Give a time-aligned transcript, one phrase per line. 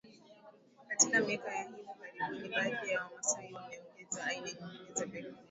[0.87, 1.85] Katika miaka ya hivi
[2.19, 5.35] karibuni baadhi ya wamasai wameongeza aina nyingine za vyakula